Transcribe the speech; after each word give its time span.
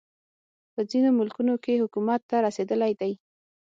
په 0.73 0.81
ځینو 0.89 1.09
ملکونو 1.19 1.53
کې 1.63 1.81
حکومت 1.83 2.21
ته 2.29 2.35
رسېدلی 2.45 2.91
دی. 2.99 3.11